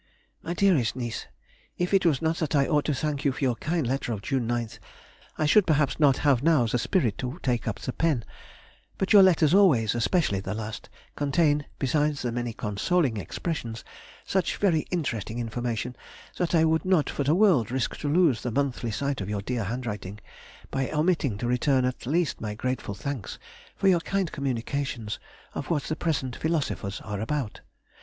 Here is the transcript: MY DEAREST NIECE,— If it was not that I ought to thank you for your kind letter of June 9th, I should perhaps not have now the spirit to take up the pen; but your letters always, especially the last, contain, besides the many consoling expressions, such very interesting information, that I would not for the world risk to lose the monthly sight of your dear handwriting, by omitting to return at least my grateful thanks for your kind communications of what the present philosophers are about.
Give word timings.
MY 0.41 0.55
DEAREST 0.55 0.95
NIECE,— 0.95 1.27
If 1.77 1.93
it 1.93 2.07
was 2.07 2.23
not 2.23 2.37
that 2.37 2.55
I 2.55 2.65
ought 2.65 2.85
to 2.85 2.93
thank 2.95 3.23
you 3.23 3.31
for 3.31 3.41
your 3.43 3.53
kind 3.57 3.85
letter 3.85 4.11
of 4.11 4.23
June 4.23 4.47
9th, 4.47 4.79
I 5.37 5.45
should 5.45 5.67
perhaps 5.67 5.99
not 5.99 6.17
have 6.25 6.41
now 6.41 6.65
the 6.65 6.79
spirit 6.79 7.19
to 7.19 7.39
take 7.43 7.67
up 7.67 7.77
the 7.77 7.93
pen; 7.93 8.25
but 8.97 9.13
your 9.13 9.21
letters 9.21 9.53
always, 9.53 9.93
especially 9.93 10.39
the 10.39 10.55
last, 10.55 10.89
contain, 11.15 11.67
besides 11.77 12.23
the 12.23 12.31
many 12.31 12.51
consoling 12.51 13.17
expressions, 13.17 13.83
such 14.25 14.57
very 14.57 14.87
interesting 14.89 15.37
information, 15.37 15.95
that 16.37 16.55
I 16.55 16.65
would 16.65 16.83
not 16.83 17.07
for 17.07 17.23
the 17.23 17.35
world 17.35 17.69
risk 17.69 17.95
to 17.99 18.11
lose 18.11 18.41
the 18.41 18.49
monthly 18.49 18.89
sight 18.89 19.21
of 19.21 19.29
your 19.29 19.43
dear 19.43 19.65
handwriting, 19.65 20.17
by 20.71 20.89
omitting 20.89 21.37
to 21.37 21.45
return 21.47 21.85
at 21.85 22.07
least 22.07 22.41
my 22.41 22.55
grateful 22.55 22.95
thanks 22.95 23.37
for 23.75 23.87
your 23.87 23.99
kind 23.99 24.31
communications 24.31 25.19
of 25.53 25.69
what 25.69 25.83
the 25.83 25.95
present 25.95 26.37
philosophers 26.37 27.01
are 27.01 27.21
about. 27.21 27.61